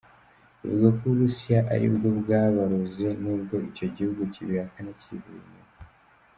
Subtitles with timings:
[0.61, 5.71] Bivugwa ko u Burusiya ari bwo bwabaroze nubwo icyo gihugu kibihakana cyivuye inyuma.